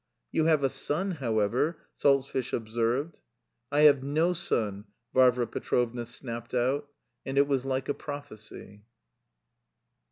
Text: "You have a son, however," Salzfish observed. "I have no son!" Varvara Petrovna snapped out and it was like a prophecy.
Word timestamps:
"You 0.31 0.45
have 0.45 0.63
a 0.63 0.69
son, 0.69 1.11
however," 1.11 1.77
Salzfish 1.93 2.53
observed. 2.53 3.19
"I 3.71 3.81
have 3.81 4.01
no 4.01 4.33
son!" 4.33 4.85
Varvara 5.13 5.45
Petrovna 5.45 6.07
snapped 6.07 6.55
out 6.55 6.89
and 7.23 7.37
it 7.37 7.47
was 7.47 7.65
like 7.65 7.87
a 7.87 7.93
prophecy. 7.93 8.81